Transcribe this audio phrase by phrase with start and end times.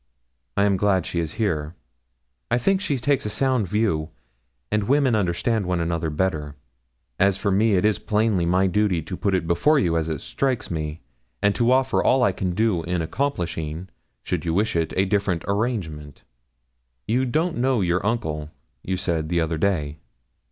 [0.57, 1.75] 'I am glad she is here.
[2.49, 4.09] I think she takes a sound view,
[4.71, 6.55] and women understand one another better.
[7.19, 10.21] As for me, it is plainly my duty to put it before you as it
[10.21, 11.01] strikes me,
[11.43, 13.89] and to offer all I can do in accomplishing,
[14.23, 16.23] should you wish it, a different arrangement.
[17.07, 18.49] You don't know your uncle,
[18.81, 19.99] you said the other day?'